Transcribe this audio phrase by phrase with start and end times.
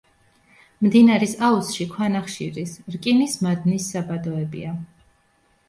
[0.85, 4.77] მდინარის აუზში ქვანახშირის, რკინის მადნის საბადოებია.